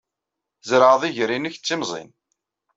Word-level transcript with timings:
Tzerɛed 0.61 1.03
iger-nnek 1.09 1.55
d 1.57 1.63
timẓin. 1.65 2.09